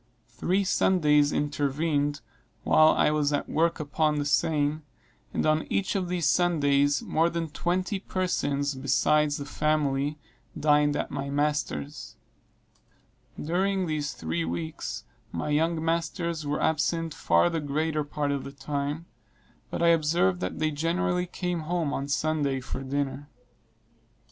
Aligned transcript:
Three 0.29 0.63
Sundays 0.63 1.31
intervened 1.31 2.21
while 2.63 2.87
I 2.89 3.11
was 3.11 3.31
at 3.31 3.47
work 3.47 3.79
upon 3.79 4.15
the 4.17 4.25
seine, 4.25 4.79
and 5.31 5.45
on 5.45 5.67
each 5.69 5.93
of 5.95 6.09
these 6.09 6.25
Sundays 6.27 7.03
more 7.03 7.29
than 7.29 7.51
twenty 7.51 7.99
persons, 7.99 8.73
besides 8.73 9.37
the 9.37 9.45
family, 9.45 10.17
dined 10.59 10.95
at 10.95 11.11
my 11.11 11.29
master's. 11.29 12.15
During 13.39 13.85
these 13.85 14.13
three 14.13 14.43
weeks, 14.43 15.03
my 15.31 15.49
young 15.49 15.85
masters 15.85 16.47
were 16.47 16.59
absent 16.63 17.13
far 17.13 17.47
the 17.51 17.59
greater 17.59 18.03
part 18.03 18.31
of 18.31 18.43
the 18.43 18.51
time; 18.51 19.05
but 19.69 19.83
I 19.83 19.89
observed 19.89 20.39
that 20.39 20.57
they 20.57 20.71
generally 20.71 21.27
came 21.27 21.59
home 21.59 21.93
on 21.93 22.07
Sunday 22.07 22.59
for 22.59 22.81
dinner. 22.81 23.29